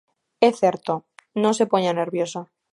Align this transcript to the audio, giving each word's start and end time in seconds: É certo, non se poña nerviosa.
É 0.47 0.49
certo, 0.61 0.93
non 1.41 1.53
se 1.57 1.69
poña 1.71 1.97
nerviosa. 1.99 2.41